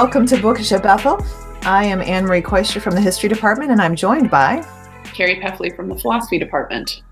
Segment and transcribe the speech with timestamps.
[0.00, 1.18] Welcome to Bookish at Bethel.
[1.62, 4.64] I am Anne Marie Kooistra from the History Department, and I'm joined by
[5.02, 7.02] Carrie Peffley from the Philosophy Department.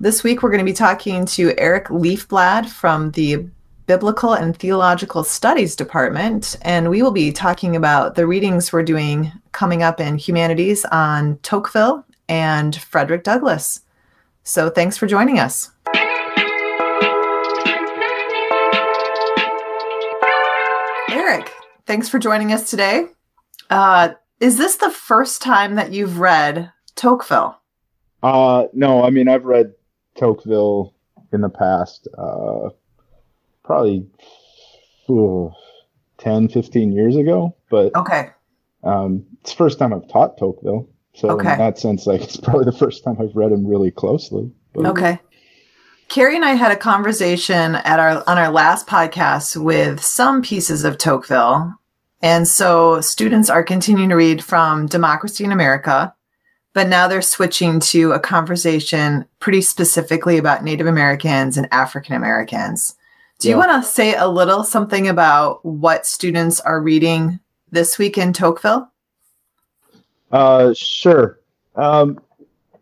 [0.00, 3.46] This week, we're going to be talking to Eric Leafblad from the
[3.86, 9.30] Biblical and Theological Studies Department, and we will be talking about the readings we're doing
[9.52, 13.82] coming up in Humanities on Tocqueville and Frederick Douglass.
[14.42, 15.70] So, thanks for joining us.
[21.86, 23.06] Thanks for joining us today.
[23.70, 27.58] Uh, is this the first time that you've read Tocqueville?
[28.22, 29.74] Uh, no, I mean, I've read
[30.16, 30.94] Tocqueville
[31.32, 32.70] in the past, uh,
[33.64, 34.06] probably
[35.10, 35.52] ooh,
[36.18, 38.30] 10, 15 years ago, but okay.
[38.82, 40.88] Um, it's the first time I've taught Tocqueville.
[41.14, 41.52] So okay.
[41.52, 44.50] in that sense, like it's probably the first time I've read him really closely.
[44.72, 44.86] But.
[44.86, 45.20] Okay.
[46.14, 50.84] Carrie and I had a conversation at our on our last podcast with some pieces
[50.84, 51.74] of Tocqueville.
[52.22, 56.14] And so students are continuing to read from Democracy in America,
[56.72, 62.94] but now they're switching to a conversation pretty specifically about Native Americans and African Americans.
[63.40, 63.54] Do yeah.
[63.54, 67.40] you want to say a little something about what students are reading
[67.72, 68.88] this week in Tocqueville?
[70.30, 71.40] Uh, sure.
[71.74, 72.20] Um,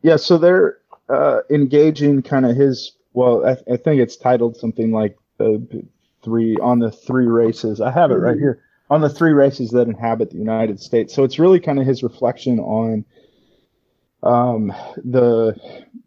[0.02, 4.56] yeah, so they're uh, engaging kind of his well, I, th- I, think it's titled
[4.56, 5.86] something like the
[6.22, 7.80] three on the three races.
[7.80, 8.42] I have it right mm-hmm.
[8.42, 11.14] here on the three races that inhabit the United States.
[11.14, 13.04] So it's really kind of his reflection on
[14.22, 14.72] um,
[15.04, 15.56] the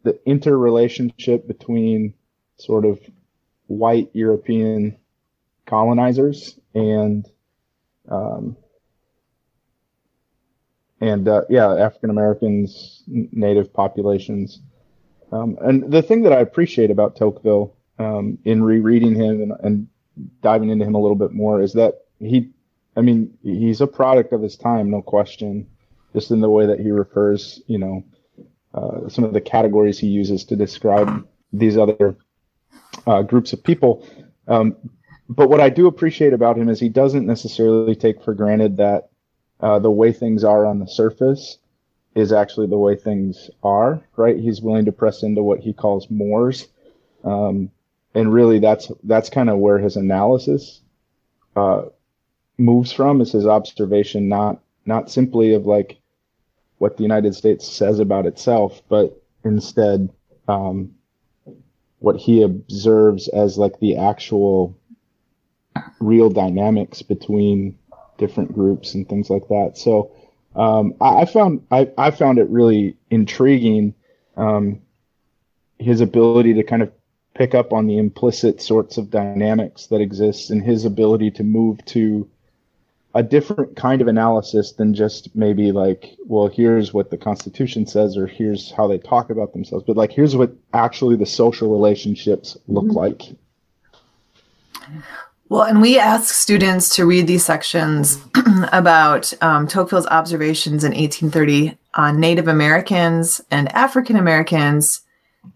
[0.03, 2.13] the interrelationship between
[2.57, 2.99] sort of
[3.67, 4.97] white European
[5.65, 7.27] colonizers and
[8.09, 8.55] um,
[11.01, 14.61] and uh, yeah, African Americans, native populations.
[15.35, 19.87] Um, and the thing that I appreciate about Tocqueville um, in rereading him and, and,
[20.41, 22.49] diving into him a little bit more is that he,
[22.95, 25.67] I mean, he's a product of his time, no question,
[26.13, 28.05] just in the way that he refers, you know,
[28.73, 32.15] uh, some of the categories he uses to describe these other
[33.05, 34.07] uh, groups of people.
[34.47, 34.77] Um,
[35.27, 39.09] but what I do appreciate about him is he doesn't necessarily take for granted that
[39.59, 41.57] uh, the way things are on the surface
[42.15, 44.37] is actually the way things are, right?
[44.37, 46.67] He's willing to press into what he calls mores.
[47.23, 47.69] Um,
[48.13, 50.81] and really that's, that's kind of where his analysis,
[51.55, 51.83] uh,
[52.57, 55.99] moves from is his observation, not, not simply of like
[56.77, 60.09] what the United States says about itself, but instead,
[60.47, 60.95] um,
[61.99, 64.77] what he observes as like the actual
[65.99, 67.77] real dynamics between
[68.17, 69.73] different groups and things like that.
[69.75, 70.11] So,
[70.55, 73.93] um, I, I, found I, I, found it really intriguing
[74.37, 74.81] um,
[75.79, 76.91] his ability to kind of
[77.33, 81.83] pick up on the implicit sorts of dynamics that exist and his ability to move
[81.85, 82.29] to
[83.13, 88.17] a different kind of analysis than just maybe like well here's what the constitution says
[88.17, 92.57] or here's how they talk about themselves but like here's what actually the social relationships
[92.67, 92.97] look mm-hmm.
[92.97, 93.21] like
[95.47, 98.19] well, and we ask students to read these sections
[98.71, 105.01] about um, Tocqueville's observations in 1830 on Native Americans and African Americans,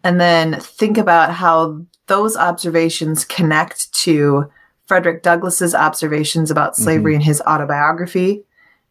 [0.03, 4.51] and then think about how those observations connect to
[4.85, 7.21] Frederick Douglass's observations about slavery mm-hmm.
[7.21, 8.43] in his autobiography,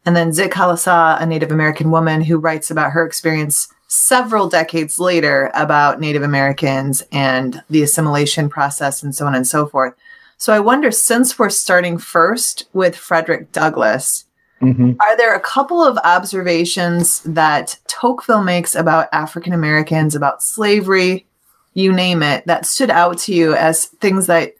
[0.04, 5.50] and then Zitkala-Ša, a Native American woman who writes about her experience several decades later
[5.54, 9.94] about Native Americans and the assimilation process and so on and so forth.
[10.38, 14.25] So I wonder, since we're starting first with Frederick Douglass,
[14.62, 14.93] mm-hmm.
[15.00, 21.26] are there a couple of observations that Tocqueville makes about African Americans, about slavery,
[21.75, 24.54] you name it, that stood out to you as things that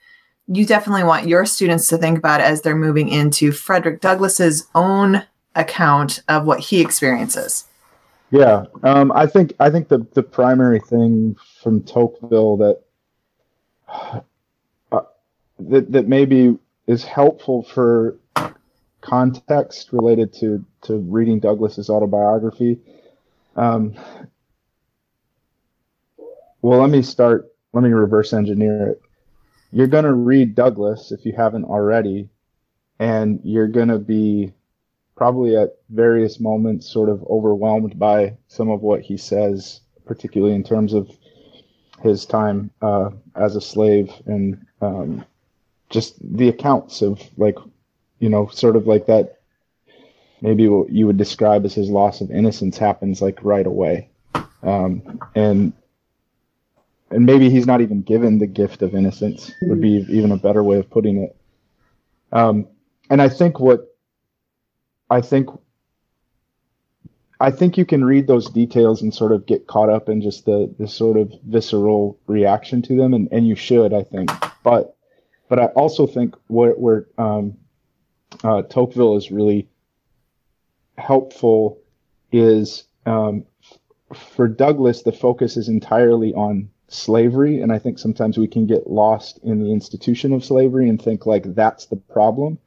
[0.49, 5.23] you definitely want your students to think about as they're moving into Frederick Douglass's own
[5.55, 7.67] account of what he experiences?
[8.31, 12.83] Yeah, um, I think I think the the primary thing from Tocqueville that
[15.59, 16.57] that that maybe
[16.87, 18.17] is helpful for
[19.01, 22.79] context related to to reading Douglass's autobiography.
[23.57, 23.95] Um,
[26.63, 27.49] well, let me start.
[27.73, 29.03] Let me reverse engineer it.
[29.71, 32.31] You're going to read Douglass if you haven't already,
[32.99, 34.53] and you're going to be
[35.17, 40.63] probably at various moments sort of overwhelmed by some of what he says, particularly in
[40.63, 41.11] terms of
[42.03, 45.25] his time uh, as a slave and um,
[45.91, 47.57] just the accounts of like,
[48.19, 49.37] you know, sort of like that.
[50.41, 54.09] Maybe what you would describe as his loss of innocence happens like right away,
[54.63, 55.73] um, and
[57.11, 60.63] and maybe he's not even given the gift of innocence would be even a better
[60.63, 61.37] way of putting it.
[62.33, 62.69] Um,
[63.11, 63.97] and I think what
[65.11, 65.49] I think
[67.41, 70.45] I think you can read those details and sort of get caught up in just
[70.45, 74.31] the the sort of visceral reaction to them, and, and you should, I think.
[74.63, 74.97] But
[75.49, 77.57] but I also think where where um,
[78.45, 79.69] uh, Tocqueville is really
[80.97, 81.79] helpful
[82.33, 83.45] is um,
[84.15, 88.89] for Douglass, the focus is entirely on slavery, and I think sometimes we can get
[88.89, 92.59] lost in the institution of slavery and think like that's the problem.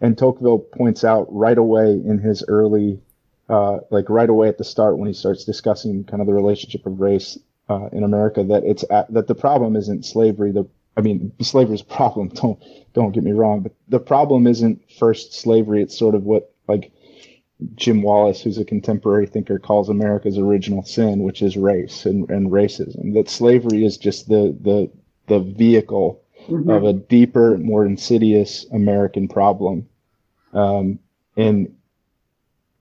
[0.00, 3.00] And Tocqueville points out right away in his early
[3.48, 6.84] uh, like right away at the start when he starts discussing kind of the relationship
[6.84, 7.38] of race
[7.70, 10.52] uh, in America that it's at, that the problem isn't slavery.
[10.52, 10.68] The
[10.98, 12.28] I mean, slavery is a problem.
[12.34, 12.62] Don't
[12.92, 15.80] don't get me wrong, but the problem isn't first slavery.
[15.82, 16.90] It's sort of what like
[17.76, 22.50] Jim Wallis, who's a contemporary thinker, calls America's original sin, which is race and, and
[22.50, 23.14] racism.
[23.14, 24.90] That slavery is just the the
[25.28, 26.70] the vehicle mm-hmm.
[26.70, 29.88] of a deeper, more insidious American problem.
[30.52, 30.98] Um,
[31.36, 31.76] and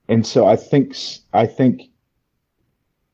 [0.08, 0.96] and so I think
[1.34, 1.84] I think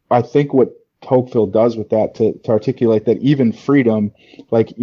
[0.10, 0.70] I think what
[1.04, 4.12] Tocqueville does with that to, to articulate that even freedom,
[4.52, 4.74] like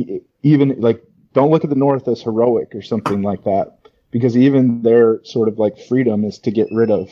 [0.42, 1.02] even like
[1.32, 3.78] don't look at the North as heroic or something like that,
[4.10, 7.10] because even their sort of like freedom is to get rid of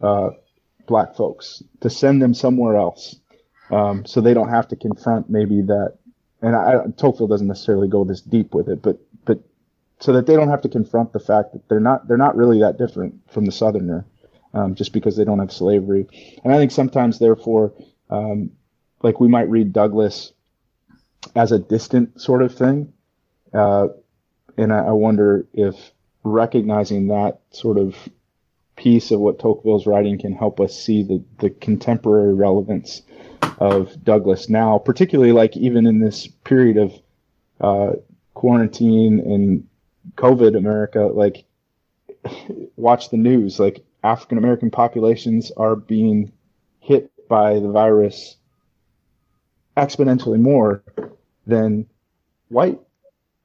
[0.00, 0.30] uh,
[0.86, 3.16] black folks, to send them somewhere else,
[3.70, 5.96] um, so they don't have to confront maybe that.
[6.42, 9.40] And I, Tocqueville doesn't necessarily go this deep with it, but but
[10.00, 12.60] so that they don't have to confront the fact that they're not they're not really
[12.60, 14.06] that different from the Southerner
[14.54, 16.06] um, just because they don't have slavery.
[16.44, 17.72] And I think sometimes, therefore,
[18.10, 18.50] um,
[19.02, 20.32] like we might read Douglass
[21.34, 22.92] as a distant sort of thing.
[23.52, 23.88] Uh,
[24.56, 25.92] and I, I, wonder if
[26.22, 27.96] recognizing that sort of
[28.76, 33.02] piece of what Tocqueville's writing can help us see the, the contemporary relevance
[33.58, 36.92] of Douglass now, particularly like even in this period of
[37.60, 37.96] uh,
[38.34, 39.66] quarantine and
[40.16, 41.44] COVID America, like
[42.76, 46.32] watch the news, like African American populations are being
[46.80, 48.36] hit by the virus
[49.76, 50.82] exponentially more
[51.46, 51.86] than
[52.48, 52.80] white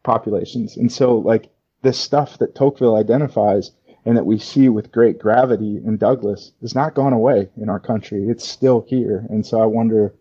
[0.04, 0.76] populations.
[0.76, 1.52] And so, like,
[1.84, 3.72] this stuff that Tocqueville identifies
[4.04, 7.80] and that we see with great gravity in Douglass has not gone away in our
[7.80, 8.28] country.
[8.28, 9.26] It's still here.
[9.30, 10.14] And so I wonder,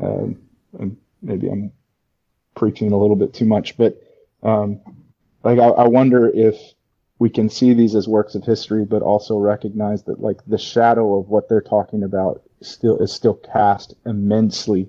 [0.00, 0.40] um,
[1.20, 1.72] maybe I'm
[2.54, 4.00] preaching a little bit too much, but
[4.44, 4.80] um,
[5.42, 6.56] like I, I wonder if
[7.18, 11.18] we can see these as works of history, but also recognize that like the shadow
[11.18, 14.88] of what they're talking about still is still cast immensely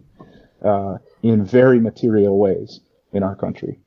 [0.63, 2.81] uh, in very material ways
[3.11, 3.79] in our country.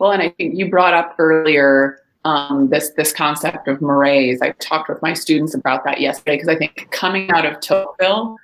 [0.00, 4.40] Well, and I think you brought up earlier um, this this concept of mores.
[4.42, 8.36] I talked with my students about that yesterday because I think coming out of Tocqueville,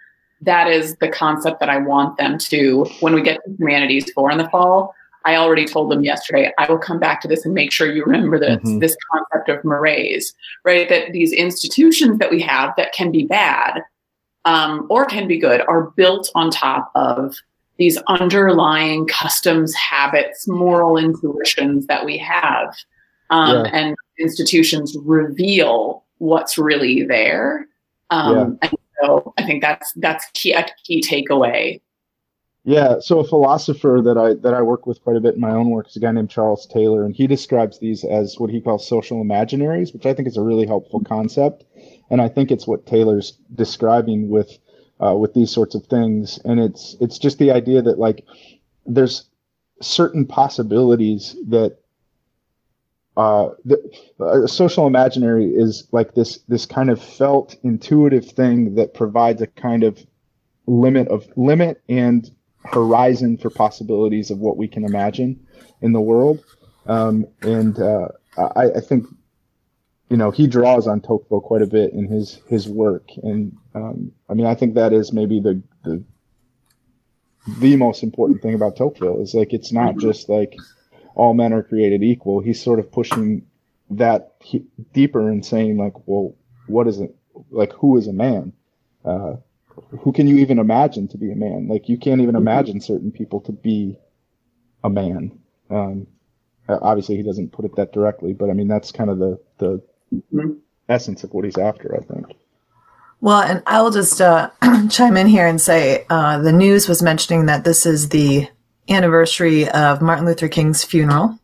[0.43, 4.31] that is the concept that I want them to when we get to humanities four
[4.31, 7.55] in the fall I already told them yesterday, I will come back to this and
[7.55, 8.79] make sure you remember this, mm-hmm.
[8.79, 10.35] this concept of mores,
[10.65, 10.89] right?
[10.89, 13.81] That these institutions that we have that can be bad
[14.45, 17.37] um, or can be good are built on top of
[17.79, 22.75] these underlying customs, habits, moral intuitions that we have.
[23.31, 23.71] Um, yeah.
[23.73, 27.67] And institutions reveal what's really there.
[28.11, 28.69] Um, yeah.
[28.69, 31.81] And so I think that's that's key, a key takeaway
[32.67, 35.51] yeah, so a philosopher that I that I work with quite a bit in my
[35.51, 38.61] own work is a guy named Charles Taylor, and he describes these as what he
[38.61, 41.65] calls social imaginaries, which I think is a really helpful concept,
[42.11, 44.59] and I think it's what Taylor's describing with
[45.05, 48.25] uh, with these sorts of things, and it's it's just the idea that like
[48.87, 49.25] there's
[49.81, 51.79] certain possibilities that
[53.17, 53.79] uh, the
[54.21, 59.47] uh, social imaginary is like this this kind of felt intuitive thing that provides a
[59.47, 60.05] kind of
[60.67, 62.31] limit of limit and
[62.65, 65.39] horizon for possibilities of what we can imagine
[65.83, 66.43] in the world.
[66.87, 69.07] Um, and uh, I, I, think,
[70.11, 74.13] you know, he draws on Tocqueville quite a bit in his his work, and um,
[74.29, 76.03] I mean, I think that is maybe the the
[77.59, 80.57] the most important thing about Tocqueville is like it's not just like
[81.15, 82.41] all men are created equal.
[82.41, 83.47] He's sort of pushing
[83.91, 86.35] that he, deeper and saying like, well,
[86.67, 87.15] what is it?
[87.51, 88.53] Like, who is a man?
[89.05, 89.37] Uh,
[90.01, 91.69] who can you even imagine to be a man?
[91.69, 92.49] Like you can't even mm-hmm.
[92.49, 93.99] imagine certain people to be
[94.83, 95.39] a man.
[95.71, 96.07] Um,
[96.69, 99.67] obviously, he doesn't put it that directly, but I mean that's kind of the the
[99.67, 99.87] mm-hmm.
[100.89, 101.97] Essence of what he's after.
[101.97, 102.37] I think.
[103.21, 104.51] Well, and I will just uh,
[104.91, 108.49] chime in here and say uh, the news was mentioning that this is the
[108.89, 111.39] anniversary of Martin Luther King's funeral,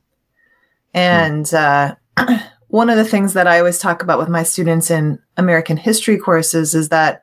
[0.93, 1.95] and uh,
[2.69, 6.19] one of the things that I always talk about with my students in American history
[6.19, 7.23] courses is that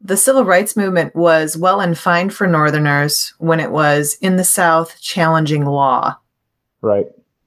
[0.00, 4.44] the civil rights movement was well and fine for Northerners when it was in the
[4.44, 6.16] South challenging law.
[6.80, 7.06] Right.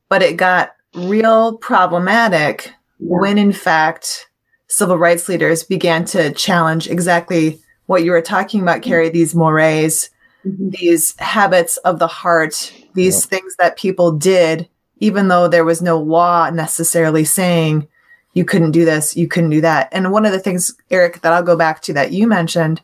[0.09, 4.29] But it got real problematic when in fact
[4.67, 10.09] civil rights leaders began to challenge exactly what you were talking about, Carrie, these mores,
[10.45, 10.69] mm-hmm.
[10.69, 15.99] these habits of the heart, these things that people did, even though there was no
[15.99, 17.87] law necessarily saying
[18.33, 19.89] you couldn't do this, you couldn't do that.
[19.91, 22.81] And one of the things, Eric, that I'll go back to that you mentioned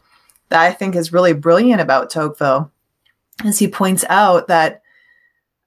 [0.50, 2.72] that I think is really brilliant about Tocqueville
[3.46, 4.82] is he points out that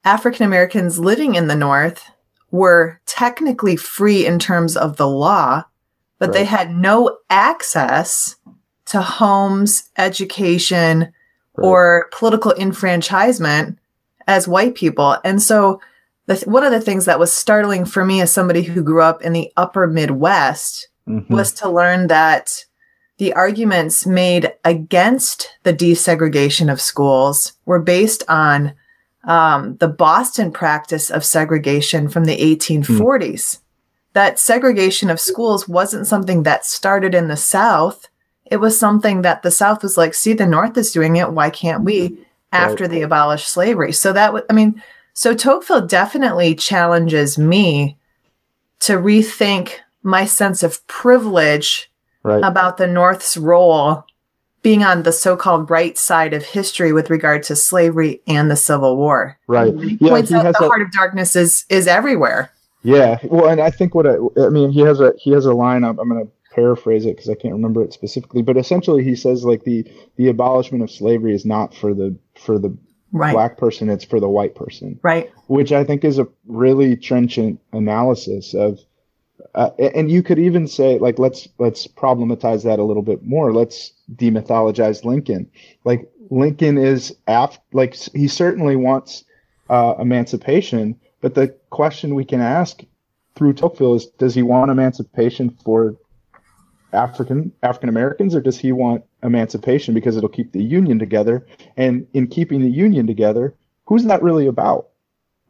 [0.04, 2.11] African Americans living in the North
[2.50, 5.64] were technically free in terms of the law,
[6.19, 6.35] but right.
[6.35, 8.37] they had no access
[8.87, 11.12] to homes, education,
[11.57, 11.66] right.
[11.66, 13.78] or political enfranchisement
[14.26, 15.16] as white people.
[15.25, 15.80] And so,
[16.26, 19.23] the, one of the things that was startling for me as somebody who grew up
[19.23, 21.33] in the upper Midwest mm-hmm.
[21.33, 22.64] was to learn that
[23.19, 28.75] the arguments made against the desegregation of schools were based on
[29.24, 32.86] um, the Boston practice of segregation from the 1840s.
[32.86, 33.58] Mm.
[34.12, 38.08] That segregation of schools wasn't something that started in the South.
[38.46, 41.32] It was something that the South was like, see, the North is doing it.
[41.32, 42.18] Why can't we?
[42.52, 42.90] After right.
[42.90, 43.92] they abolished slavery.
[43.92, 47.96] So that was, I mean, so Tocqueville definitely challenges me
[48.80, 51.90] to rethink my sense of privilege
[52.24, 52.42] right.
[52.42, 54.04] about the North's role
[54.62, 58.97] being on the so-called right side of history with regard to slavery and the Civil
[58.97, 59.38] War.
[59.47, 59.75] Right.
[59.75, 62.52] He yeah, points he out the a, heart of darkness is is everywhere.
[62.83, 63.19] Yeah.
[63.25, 65.85] Well, and I think what I, I mean, he has a he has a line.
[65.85, 69.14] I'm, I'm going to paraphrase it because I can't remember it specifically, but essentially he
[69.14, 69.87] says like the
[70.17, 72.76] the abolishment of slavery is not for the for the
[73.12, 73.33] right.
[73.33, 74.99] black person; it's for the white person.
[75.02, 75.31] Right.
[75.47, 78.81] Which I think is a really trenchant analysis of
[79.55, 83.52] uh, and you could even say like let's let's problematize that a little bit more
[83.52, 85.50] let's demythologize lincoln.
[85.85, 89.25] Like lincoln is af- like he certainly wants
[89.69, 92.81] uh, emancipation but the question we can ask
[93.37, 95.97] through tocqueville is does he want emancipation for
[96.93, 101.47] african african americans or does he want emancipation because it'll keep the union together?
[101.76, 103.55] And in keeping the union together
[103.87, 104.88] who's that really about?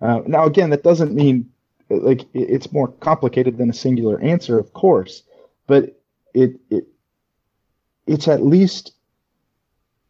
[0.01, 1.49] Uh, now again that doesn't mean
[1.91, 5.25] like it's more complicated than a singular answer, of course,
[5.67, 6.01] but
[6.35, 6.87] it it
[8.11, 8.93] it's at least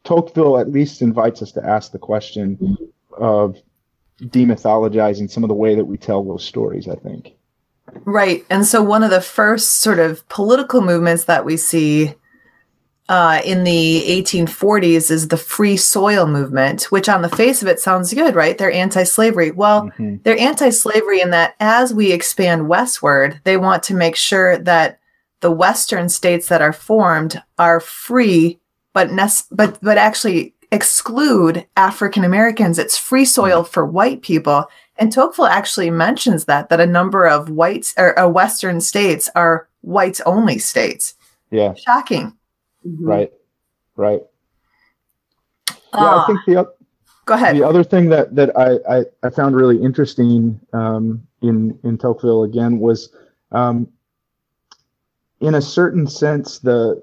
[0.05, 2.79] Tocqueville at least invites us to ask the question
[3.19, 3.59] of
[4.23, 6.89] demythologizing some of the way that we tell those stories.
[6.89, 7.35] I think.
[8.05, 12.15] Right, and so one of the first sort of political movements that we see
[13.11, 17.81] uh, in the 1840s is the free soil movement, which on the face of it
[17.81, 18.57] sounds good, right?
[18.57, 19.51] They're anti slavery.
[19.51, 20.17] Well, mm-hmm.
[20.23, 25.00] they're anti slavery in that as we expand westward, they want to make sure that
[25.41, 28.59] the Western states that are formed are free,
[28.93, 32.79] but, ne- but, but actually exclude African Americans.
[32.79, 34.67] It's free soil for white people.
[34.97, 39.69] And Tocqueville actually mentions that, that a number of whites or uh, Western states are
[39.81, 41.15] whites only states.
[41.51, 41.75] Yeah.
[41.75, 42.37] Shocking.
[42.87, 43.05] Mm-hmm.
[43.05, 43.33] Right.
[43.97, 44.23] Right.
[45.69, 46.27] Uh, yeah, I ah.
[46.27, 46.73] think the
[47.25, 47.57] go ahead.
[47.57, 52.45] The other thing that that I I, I found really interesting um, in in Tocqueville
[52.45, 53.11] again was,
[53.53, 53.89] um,
[55.41, 57.03] in a certain sense, the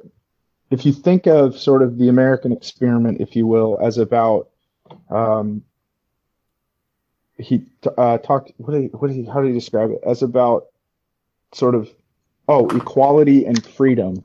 [0.69, 4.49] if you think of sort of the American experiment, if you will, as about
[5.09, 5.63] um,
[7.37, 7.65] he
[7.97, 10.67] uh, talked what did he, what did he, how did he describe it as about
[11.53, 11.89] sort of
[12.47, 14.23] oh equality and freedom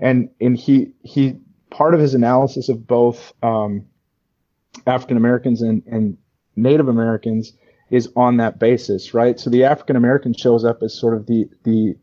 [0.00, 1.36] and and he he
[1.70, 3.86] part of his analysis of both um,
[4.86, 6.16] African Americans and and
[6.56, 7.52] Native Americans
[7.90, 9.38] is on that basis, right?
[9.38, 11.96] So the African American shows up as sort of the the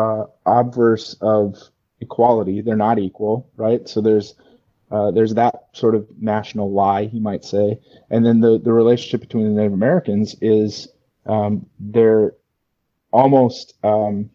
[0.00, 1.56] uh, obverse of
[2.00, 2.60] equality.
[2.60, 3.88] They're not equal, right?
[3.88, 4.34] So there's
[4.90, 7.80] uh, there's that sort of national lie, you might say,
[8.10, 10.88] and then the the relationship between the Native Americans is
[11.26, 12.32] um, they're
[13.12, 14.30] almost um,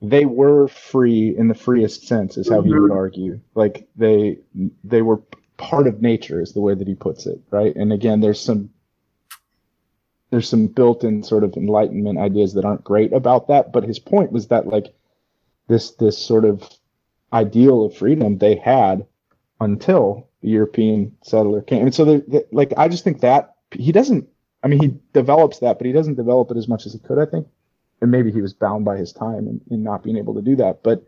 [0.00, 2.68] they were free in the freest sense is how mm-hmm.
[2.68, 2.98] he would mm-hmm.
[2.98, 4.38] argue like they
[4.82, 5.20] they were
[5.56, 8.70] part of nature is the way that he puts it right and again there's some
[10.34, 14.32] there's some built-in sort of enlightenment ideas that aren't great about that but his point
[14.32, 14.94] was that like
[15.68, 16.68] this this sort of
[17.32, 19.06] ideal of freedom they had
[19.60, 22.22] until the european settler came and so
[22.52, 24.28] like i just think that he doesn't
[24.62, 27.18] i mean he develops that but he doesn't develop it as much as he could
[27.18, 27.46] i think
[28.04, 30.82] and maybe he was bound by his time in not being able to do that.
[30.82, 31.02] But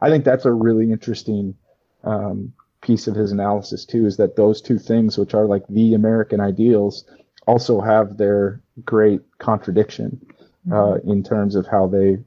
[0.00, 1.54] I think that's a really interesting
[2.02, 4.06] um, piece of his analysis too.
[4.06, 7.04] Is that those two things, which are like the American ideals,
[7.50, 10.24] also have their great contradiction
[10.70, 11.10] uh, mm-hmm.
[11.10, 12.18] in terms of how they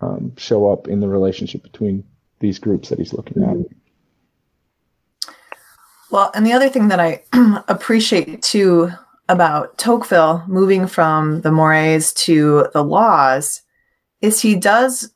[0.00, 2.04] um, show up in the relationship between
[2.38, 3.56] these groups that he's looking at.
[6.12, 7.22] Well, and the other thing that I
[7.68, 8.90] appreciate too
[9.28, 13.62] about Tocqueville moving from the mores to the laws
[14.20, 15.12] is he does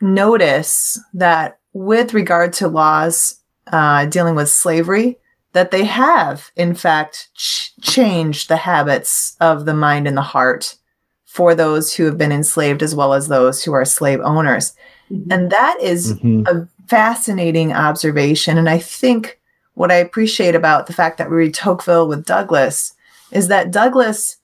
[0.00, 5.18] notice that with regard to laws uh, dealing with slavery,
[5.52, 10.76] that they have, in fact, ch- changed the habits of the mind and the heart
[11.24, 14.74] for those who have been enslaved as well as those who are slave owners.
[15.10, 15.32] Mm-hmm.
[15.32, 16.44] And that is mm-hmm.
[16.46, 18.58] a fascinating observation.
[18.58, 19.40] And I think
[19.74, 22.94] what I appreciate about the fact that we read Tocqueville with Douglass
[23.30, 24.38] is that Douglass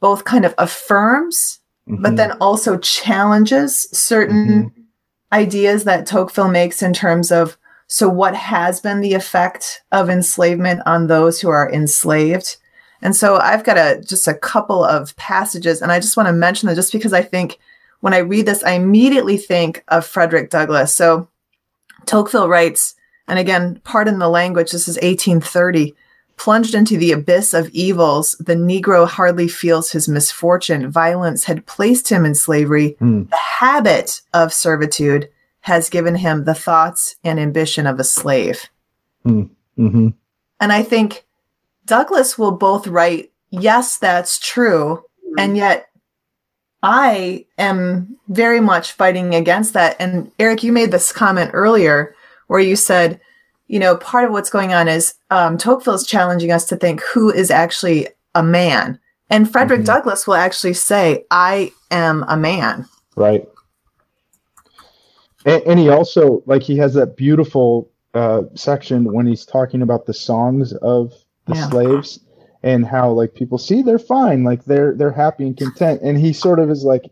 [0.00, 2.02] both kind of affirms, mm-hmm.
[2.02, 4.80] but then also challenges certain mm-hmm.
[5.32, 7.56] ideas that Tocqueville makes in terms of
[7.88, 12.56] so what has been the effect of enslavement on those who are enslaved?
[13.02, 16.32] And so I've got a just a couple of passages, and I just want to
[16.32, 17.58] mention them just because I think
[18.00, 20.94] when I read this, I immediately think of Frederick Douglass.
[20.94, 21.28] So
[22.06, 22.94] Tocqueville writes,
[23.28, 25.94] and again, pardon the language, this is 1830.
[26.36, 30.90] Plunged into the abyss of evils, the Negro hardly feels his misfortune.
[30.90, 32.94] Violence had placed him in slavery.
[33.00, 33.30] Mm.
[33.30, 35.30] The habit of servitude
[35.66, 38.70] has given him the thoughts and ambition of a slave.
[39.24, 39.50] Mm.
[39.76, 40.08] Mm-hmm.
[40.60, 41.26] And I think
[41.84, 45.02] Douglass will both write, yes, that's true.
[45.36, 45.88] And yet
[46.84, 49.96] I am very much fighting against that.
[49.98, 52.14] And Eric, you made this comment earlier
[52.46, 53.20] where you said,
[53.66, 57.02] you know, part of what's going on is um, Tocqueville is challenging us to think
[57.02, 58.06] who is actually
[58.36, 59.00] a man.
[59.30, 59.86] And Frederick mm-hmm.
[59.86, 62.86] Douglass will actually say, I am a man.
[63.16, 63.48] Right.
[65.46, 70.06] And, and he also, like, he has that beautiful uh, section when he's talking about
[70.06, 71.12] the songs of
[71.46, 71.68] the yeah.
[71.70, 72.20] slaves
[72.62, 76.00] and how like people see they're fine like they're they're happy and content.
[76.02, 77.04] And he sort of is like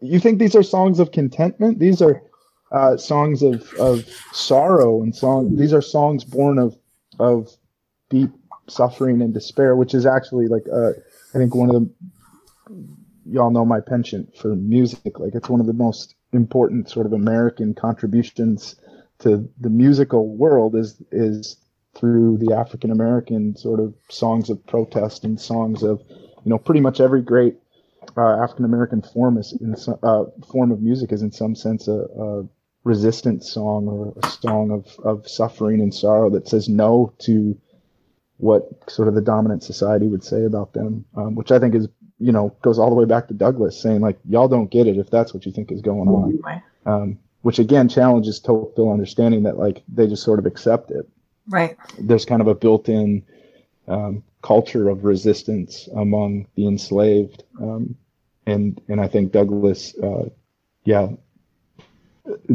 [0.00, 1.80] you think these are songs of contentment?
[1.80, 2.22] These are
[2.70, 6.76] uh, songs of of sorrow and song these are songs born of
[7.18, 7.50] of
[8.08, 8.30] deep
[8.68, 10.90] suffering and despair which is actually like uh,
[11.34, 11.90] i think one of the
[13.28, 15.18] y'all know my penchant for music.
[15.18, 18.76] Like it's one of the most important sort of american contributions
[19.18, 21.56] to the musical world is is
[21.96, 26.02] through the African American sort of songs of protest and songs of,
[26.44, 27.56] you know, pretty much every great
[28.16, 32.00] uh, African American form is in uh, form of music is in some sense a,
[32.18, 32.46] a
[32.84, 37.58] resistance song or a song of, of suffering and sorrow that says no to
[38.36, 41.88] what sort of the dominant society would say about them, um, which I think is,
[42.18, 44.96] you know, goes all the way back to Douglass saying like, y'all don't get it
[44.96, 46.62] if that's what you think is going on.
[46.86, 51.08] Um, which again challenges Tocqueville understanding that like they just sort of accept it.
[51.48, 51.76] Right.
[51.98, 53.24] There's kind of a built-in
[53.86, 57.96] um, culture of resistance among the enslaved, um,
[58.46, 60.28] and and I think Douglass, uh,
[60.84, 61.10] yeah,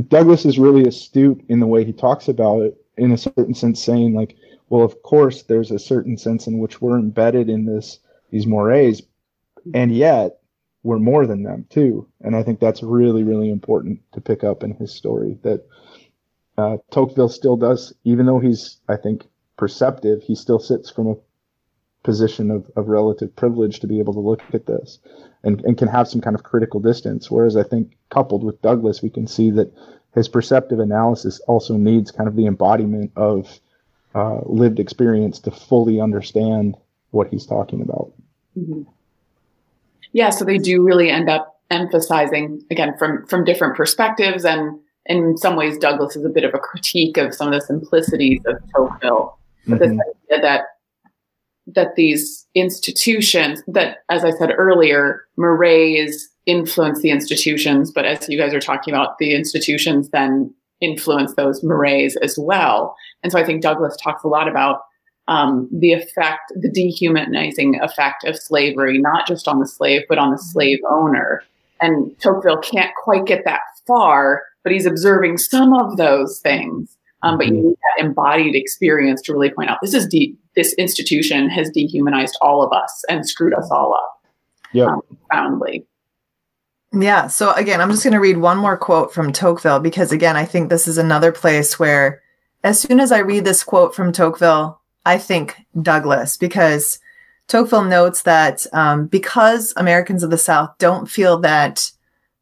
[0.07, 2.77] Douglass is really astute in the way he talks about it.
[2.97, 4.35] In a certain sense, saying like,
[4.69, 9.01] well, of course, there's a certain sense in which we're embedded in this these mores,
[9.73, 10.39] and yet
[10.83, 12.07] we're more than them too.
[12.21, 15.67] And I think that's really, really important to pick up in his story that
[16.57, 21.15] uh, Tocqueville still does, even though he's, I think, perceptive, he still sits from a
[22.03, 24.99] position of, of relative privilege to be able to look at this
[25.43, 27.29] and, and can have some kind of critical distance.
[27.29, 29.71] Whereas I think coupled with Douglass, we can see that
[30.15, 33.59] his perceptive analysis also needs kind of the embodiment of
[34.13, 36.75] uh, lived experience to fully understand
[37.11, 38.11] what he's talking about.
[38.57, 38.81] Mm-hmm.
[40.13, 45.37] Yeah, so they do really end up emphasizing again from from different perspectives and in
[45.37, 48.57] some ways, Douglass is a bit of a critique of some of the simplicities of
[48.71, 49.37] Tocqueville.
[49.67, 49.97] But mm-hmm.
[49.97, 50.61] this idea that
[51.67, 58.37] that these institutions, that as I said earlier, mores influence the institutions, but as you
[58.37, 62.95] guys are talking about, the institutions then influence those mores as well.
[63.21, 64.81] And so I think Douglass talks a lot about
[65.27, 70.31] um, the effect, the dehumanizing effect of slavery, not just on the slave, but on
[70.31, 71.43] the slave owner.
[71.79, 76.97] And Tocqueville can't quite get that far but he's observing some of those things.
[77.23, 77.67] Um, but you mm-hmm.
[77.67, 82.35] need that embodied experience to really point out this is de- this institution has dehumanized
[82.41, 84.31] all of us and screwed us all up.
[84.73, 85.85] Yeah, um, profoundly.
[86.93, 87.27] Yeah.
[87.27, 90.45] So again, I'm just going to read one more quote from Tocqueville because again, I
[90.45, 92.21] think this is another place where,
[92.63, 96.99] as soon as I read this quote from Tocqueville, I think Douglass, because
[97.47, 101.91] Tocqueville notes that um, because Americans of the South don't feel that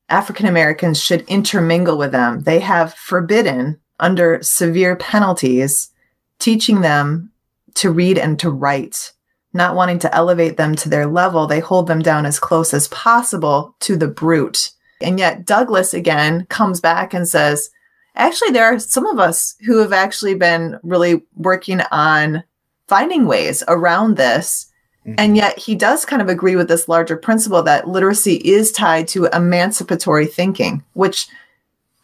[0.10, 2.42] African Americans should intermingle with them.
[2.42, 5.92] They have forbidden, under severe penalties,
[6.40, 7.32] teaching them
[7.76, 9.14] to read and to write.
[9.54, 12.88] Not wanting to elevate them to their level, they hold them down as close as
[12.90, 14.72] possible to the brute.
[15.02, 17.70] And yet, Douglass again comes back and says,
[18.16, 22.44] actually, there are some of us who have actually been really working on
[22.90, 24.70] finding ways around this
[25.06, 25.16] Mm-hmm.
[25.18, 29.08] And yet he does kind of agree with this larger principle that literacy is tied
[29.10, 31.28] to emancipatory thinking, which,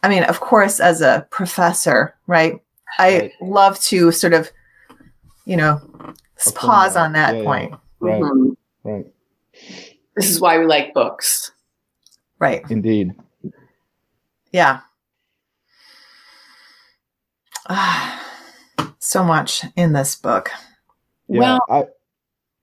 [0.02, 2.60] I mean, of course, as a professor, right?
[2.98, 3.32] I right.
[3.40, 4.50] love to sort of,
[5.44, 5.80] you know,
[6.54, 7.70] pause on that yeah, point.
[7.70, 7.78] Yeah.
[8.00, 8.22] Right.
[8.22, 8.88] Mm-hmm.
[8.88, 9.06] Right.
[10.16, 11.52] This is why we like books.
[12.38, 12.62] Right.
[12.70, 13.12] Indeed.
[14.52, 14.80] Yeah.
[17.68, 18.24] Ah,
[18.98, 20.50] so much in this book.
[21.28, 21.84] Yeah, well, I,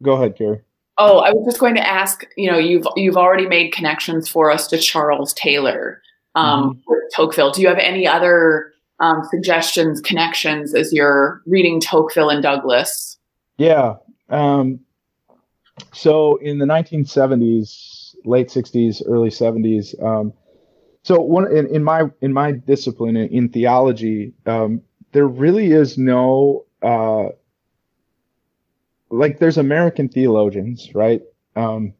[0.01, 0.61] go ahead, Carrie.
[0.97, 2.25] Oh, I was just going to ask.
[2.37, 6.01] You know, you've you've already made connections for us to Charles Taylor,
[6.35, 6.93] um, mm-hmm.
[7.15, 7.51] Tocqueville.
[7.51, 13.17] Do you have any other um, suggestions, connections as you're reading Tocqueville and Douglass?
[13.57, 13.95] Yeah.
[14.29, 14.79] Um,
[15.93, 20.01] so in the 1970s, late 60s, early 70s.
[20.03, 20.33] Um,
[21.03, 25.97] so one in, in, my in my discipline in, in theology, um, there really is
[25.97, 27.29] no uh,
[29.13, 31.21] like there's American theologians, right?
[31.55, 31.93] Um,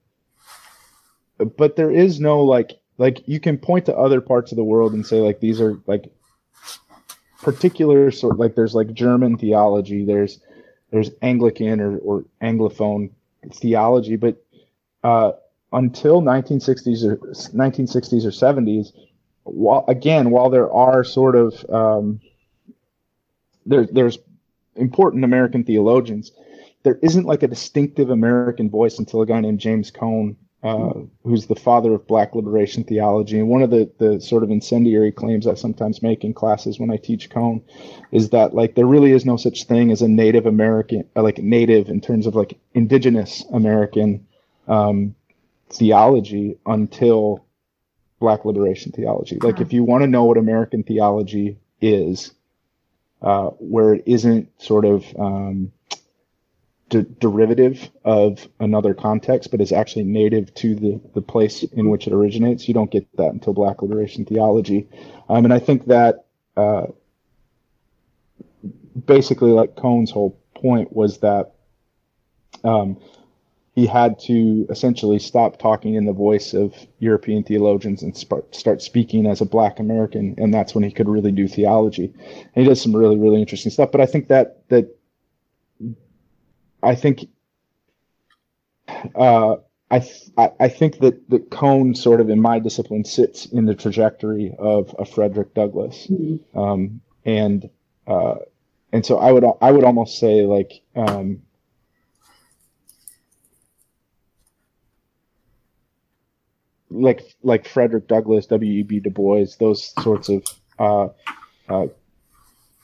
[1.58, 4.93] but there is no like like you can point to other parts of the world
[4.93, 6.12] and say like these are like
[7.41, 10.39] particular sort like there's like German theology, there's
[10.91, 13.12] there's Anglican or, or Anglophone
[13.52, 14.43] theology, but
[15.04, 15.34] uh,
[15.71, 18.93] until 1960s or 1960s or 70s,
[19.43, 22.21] while again while there are sort of um,
[23.65, 24.17] there, there's
[24.76, 26.32] important American theologians,
[26.84, 30.93] there isn't like a distinctive American voice until a guy named James Cone, uh,
[31.24, 33.39] who's the father of Black liberation theology.
[33.39, 36.91] And one of the the sort of incendiary claims I sometimes make in classes when
[36.91, 37.62] I teach Cone
[38.12, 41.38] is that like there really is no such thing as a Native American, uh, like
[41.39, 44.26] Native in terms of like indigenous American
[44.67, 45.15] um,
[45.69, 47.46] theology until
[48.19, 49.38] Black liberation theology.
[49.41, 52.32] Like if you want to know what American theology is,
[53.22, 55.74] uh, where it isn't sort of um,
[56.93, 62.06] de- derivative of another context, but is actually native to the, the place in which
[62.06, 62.67] it originates.
[62.67, 64.88] You don't get that until Black liberation theology.
[65.27, 66.25] Um, and I think that
[66.56, 66.86] uh,
[69.06, 71.53] basically, like Cone's whole point was that
[72.63, 72.99] um,
[73.73, 78.84] he had to essentially stop talking in the voice of European theologians and sp- start
[78.84, 82.13] speaking as a Black American, and that's when he could really do theology.
[82.56, 83.91] And he does some really, really interesting stuff.
[83.91, 84.95] But I think that that
[86.84, 87.30] I think
[89.15, 89.56] uh,
[89.89, 93.76] I, th- I think that the Cone sort of in my discipline sits in the
[93.76, 96.60] trajectory of a Frederick Douglass, mm-hmm.
[96.60, 97.69] um, and
[98.08, 98.36] uh,
[98.91, 101.43] and so I would I would almost say like um,
[106.89, 108.80] like like Frederick Douglass, W.
[108.80, 108.84] E.
[108.84, 109.00] B.
[109.00, 110.43] Du Bois, those sorts of
[110.80, 111.08] uh,
[111.69, 111.88] uh,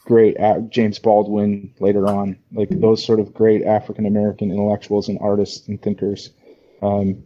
[0.10, 0.38] great
[0.72, 5.80] James Baldwin later on, like those sort of great African American intellectuals and artists and
[5.80, 6.32] thinkers,
[6.82, 7.24] um,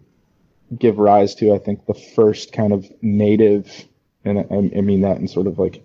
[0.78, 3.86] give rise to I think the first kind of native,
[4.26, 5.82] and I, I mean that in sort of like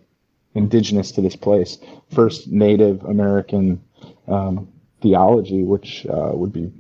[0.57, 1.79] indigenous to this place,
[2.13, 3.81] first Native American
[4.27, 4.67] um,
[5.01, 6.73] theology, which uh, would be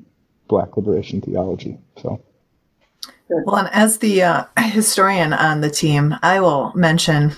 [0.48, 1.78] Black liberation theology.
[2.02, 2.20] So.
[3.28, 7.37] Well, and as the uh, historian on the team, I will mention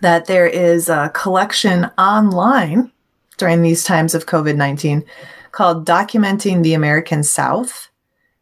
[0.00, 2.92] that there is a collection online
[3.36, 5.04] during these times of COVID 19
[5.52, 7.88] called Documenting the American South.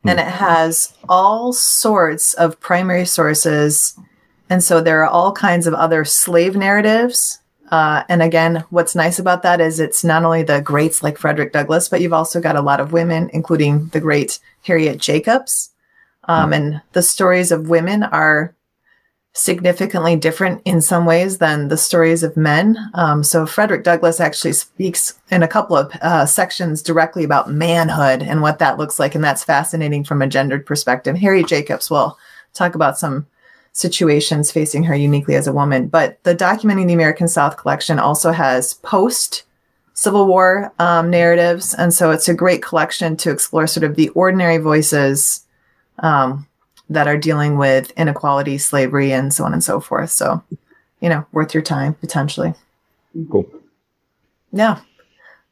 [0.04, 3.98] And it has all sorts of primary sources.
[4.48, 7.40] And so there are all kinds of other slave narratives.
[7.72, 11.52] Uh, and again, what's nice about that is it's not only the greats like Frederick
[11.52, 15.70] Douglass, but you've also got a lot of women, including the great Harriet Jacobs.
[16.28, 18.54] Um, and the stories of women are
[19.36, 22.78] significantly different in some ways than the stories of men.
[22.94, 28.22] Um, so Frederick Douglass actually speaks in a couple of uh, sections directly about manhood
[28.22, 31.16] and what that looks like, and that's fascinating from a gendered perspective.
[31.16, 32.18] Harriet Jacobs will
[32.54, 33.26] talk about some
[33.72, 38.32] situations facing her uniquely as a woman, but the Documenting the American South collection also
[38.32, 39.44] has post
[39.92, 44.08] Civil War um, narratives, and so it's a great collection to explore sort of the
[44.10, 45.44] ordinary voices.
[45.98, 46.46] Um,
[46.88, 50.10] that are dealing with inequality, slavery, and so on and so forth.
[50.10, 50.42] So,
[51.00, 52.54] you know, worth your time potentially.
[53.30, 53.46] Cool.
[54.52, 54.80] Yeah.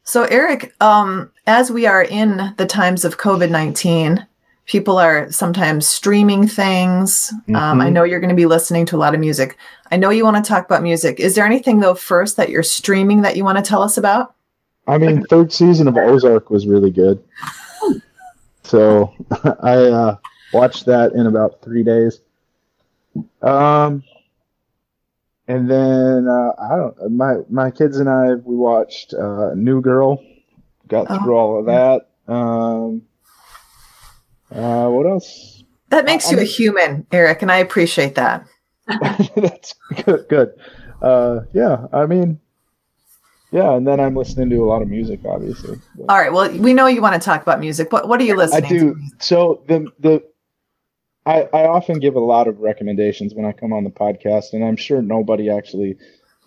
[0.05, 4.27] So, Eric, um, as we are in the times of COVID 19,
[4.67, 7.33] people are sometimes streaming things.
[7.43, 7.57] Mm-hmm.
[7.57, 7.95] Um, I mm-hmm.
[7.95, 9.57] know you're going to be listening to a lot of music.
[9.91, 11.21] I know you want to talk about music.
[11.21, 14.35] Is there anything, though, first that you're streaming that you want to tell us about?
[14.87, 17.23] I mean, third season of Ozark was really good.
[18.65, 19.15] So
[19.61, 20.17] I, uh,
[20.55, 22.21] Watched that in about three days.
[23.43, 24.03] Um,
[25.47, 27.11] and then uh, I don't.
[27.13, 30.23] My my kids and I we watched uh, New Girl.
[30.89, 31.19] Got oh.
[31.19, 32.33] through all of that.
[32.33, 33.03] Um,
[34.51, 35.65] Uh, what else?
[35.91, 38.47] That makes I- you a I'm- human, Eric, and I appreciate that.
[39.37, 40.29] That's good.
[40.29, 40.55] Good.
[41.03, 41.87] Uh, yeah.
[41.93, 42.39] I mean,
[43.51, 43.75] yeah.
[43.75, 45.79] And then I'm listening to a lot of music, obviously.
[45.97, 46.33] But- All right.
[46.33, 47.93] Well, we know you want to talk about music.
[47.93, 48.69] What What are you listening?
[48.71, 48.77] To?
[48.77, 48.95] I do.
[48.95, 49.01] to?
[49.19, 50.23] So the the
[51.27, 54.65] I I often give a lot of recommendations when I come on the podcast, and
[54.65, 55.97] I'm sure nobody actually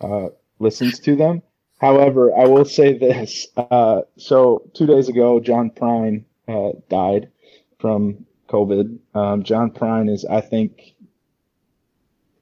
[0.01, 0.27] uh,
[0.59, 1.41] listens to them.
[1.79, 3.47] However, I will say this.
[3.55, 7.29] Uh, so two days ago, John Prine uh, died
[7.79, 8.97] from COVID.
[9.13, 10.95] Um, John Prine is, I think,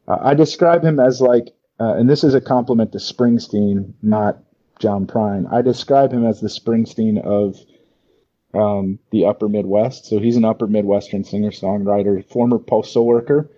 [0.07, 4.39] uh, I describe him as like, uh, and this is a compliment to Springsteen, not
[4.79, 5.51] John Prine.
[5.51, 7.57] I describe him as the Springsteen of
[8.55, 10.05] um, the Upper Midwest.
[10.05, 13.49] So he's an Upper Midwestern singer songwriter, former postal worker,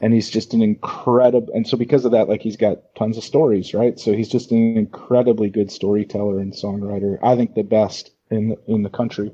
[0.00, 1.52] and he's just an incredible.
[1.54, 3.98] And so because of that, like he's got tons of stories, right?
[3.98, 7.18] So he's just an incredibly good storyteller and songwriter.
[7.22, 9.32] I think the best in the, in the country.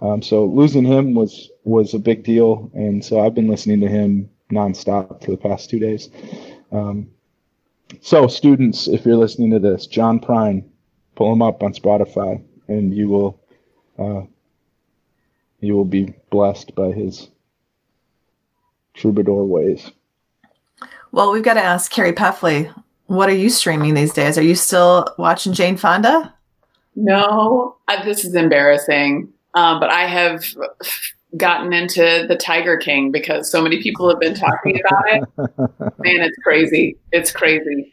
[0.00, 3.88] Um, so losing him was was a big deal, and so I've been listening to
[3.88, 6.10] him nonstop for the past two days.
[6.72, 7.08] Um,
[8.00, 10.64] so students, if you're listening to this, John Prine,
[11.14, 13.40] pull him up on Spotify, and you will
[13.98, 14.22] uh,
[15.62, 17.28] you will be blessed by his
[18.94, 19.90] troubadour ways.
[21.12, 22.72] Well, we've got to ask Carrie Peffley.
[23.06, 24.36] What are you streaming these days?
[24.36, 26.34] Are you still watching Jane Fonda?
[26.96, 29.32] No, uh, this is embarrassing.
[29.54, 30.44] Um, but I have
[31.36, 35.22] gotten into the Tiger King because so many people have been talking about it.
[35.98, 36.98] Man, it's crazy.
[37.12, 37.92] It's crazy.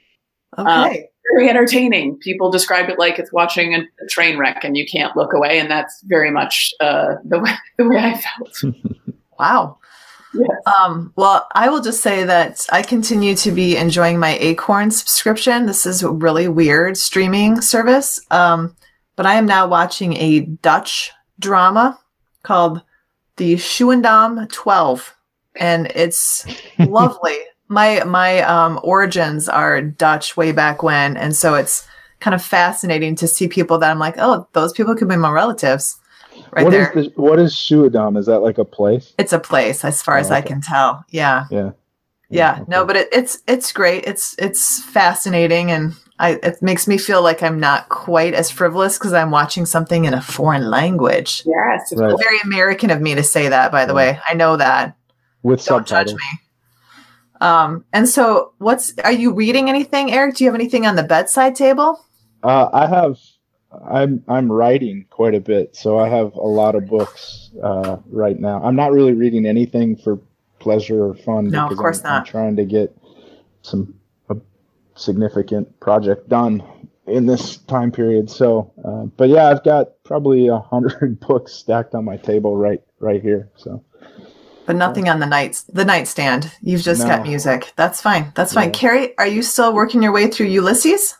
[0.57, 1.09] Okay.
[1.35, 2.17] Very entertaining.
[2.17, 5.59] People describe it like it's watching a, a train wreck and you can't look away,
[5.59, 8.75] and that's very much uh, the way the way I felt.
[9.39, 9.77] wow.
[10.33, 10.49] Yes.
[10.65, 15.65] Um, well, I will just say that I continue to be enjoying my Acorn subscription.
[15.65, 18.19] This is a really weird streaming service.
[18.29, 18.75] Um,
[19.15, 21.99] but I am now watching a Dutch drama
[22.43, 22.81] called
[23.37, 25.15] The Schouwendam 12.
[25.55, 26.45] And it's
[26.79, 27.37] lovely.
[27.69, 31.87] My my um, origins are Dutch way back when, and so it's
[32.19, 35.31] kind of fascinating to see people that I'm like, oh, those people could be my
[35.31, 35.97] relatives,
[36.51, 37.03] right What is there.
[37.03, 38.17] the what is Shuadam?
[38.17, 39.13] Is that like a place?
[39.17, 41.05] it's a place, as far Oh, as I can tell.
[41.09, 41.45] Yeah.
[41.51, 41.71] Yeah.
[42.31, 42.87] yeah no okay.
[42.87, 47.41] but it, it's it's great it's it's fascinating and I, it makes me feel like
[47.41, 51.91] i'm not quite as frivolous because i'm watching something in a foreign language Yes.
[51.95, 52.13] Right.
[52.19, 53.97] very american of me to say that by the Yeah.
[53.97, 54.95] way i know that
[55.41, 56.19] with don't judge subtitles.
[56.19, 56.39] me
[57.41, 61.03] um and so what's are you reading anything eric do you have anything on the
[61.03, 61.99] bedside table
[62.43, 63.17] Uh, I have.
[63.87, 68.39] I'm I'm writing quite a bit, so I have a lot of books uh, right
[68.39, 68.63] now.
[68.63, 70.19] I'm not really reading anything for
[70.59, 71.49] pleasure or fun.
[71.49, 72.25] No, of course I'm, I'm not.
[72.25, 72.97] trying to get
[73.61, 73.93] some
[74.29, 74.37] a
[74.95, 76.63] significant project done
[77.05, 78.29] in this time period.
[78.31, 82.81] So, uh, but yeah, I've got probably a hundred books stacked on my table right
[82.99, 83.49] right here.
[83.55, 83.83] So
[84.69, 88.67] but nothing on the night the nightstand you've just got music that's fine that's fine
[88.67, 88.79] Yeah.
[88.79, 91.15] carrie are you still working your way through ulysses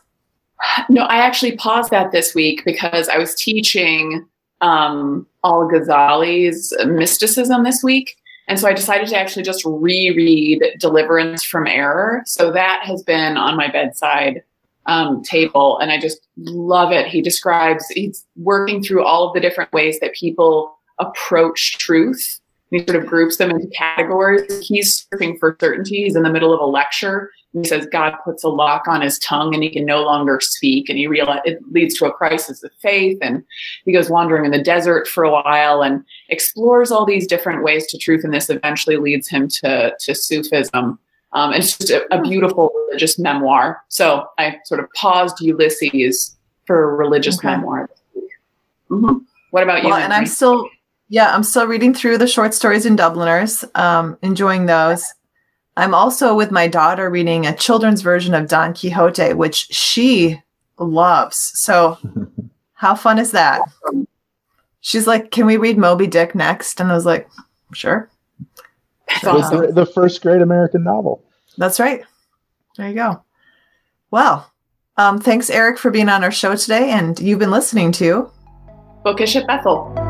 [0.88, 4.26] No, I actually paused that this week because I was teaching
[4.60, 8.16] um, Al Ghazali's mysticism this week.
[8.48, 12.22] And so I decided to actually just reread Deliverance from Error.
[12.26, 14.42] So that has been on my bedside
[14.86, 17.06] um, table, and I just love it.
[17.06, 22.39] He describes, he's working through all of the different ways that people approach truth.
[22.70, 24.66] And he sort of groups them into categories.
[24.66, 26.04] He's searching for certainty.
[26.04, 27.30] He's in the middle of a lecture.
[27.52, 30.38] And he says God puts a lock on his tongue and he can no longer
[30.40, 30.88] speak.
[30.88, 33.18] And he realize it leads to a crisis of faith.
[33.20, 33.42] And
[33.84, 37.86] he goes wandering in the desert for a while and explores all these different ways
[37.88, 38.22] to truth.
[38.24, 40.98] And this eventually leads him to, to Sufism.
[41.32, 43.82] Um, and it's just a, a beautiful religious memoir.
[43.88, 47.48] So I sort of paused Ulysses for a religious Okay.
[47.48, 47.90] memoir.
[48.90, 49.24] Mhm.
[49.50, 49.88] What about you?
[49.88, 50.68] Well, and I'm still,
[51.10, 55.04] yeah, I'm still reading through the short stories in Dubliners, um, enjoying those.
[55.76, 60.40] I'm also with my daughter reading a children's version of Don Quixote, which she
[60.78, 61.36] loves.
[61.36, 61.98] So,
[62.74, 63.60] how fun is that?
[64.80, 67.28] She's like, "Can we read Moby Dick next?" And I was like,
[67.72, 68.08] "Sure."
[69.08, 71.24] That's So- the, the first great American novel.
[71.58, 72.04] That's right.
[72.76, 73.22] There you go.
[74.12, 74.50] Well,
[74.96, 78.30] um, thanks, Eric, for being on our show today, and you've been listening to
[79.04, 80.09] Bookish at Bethel.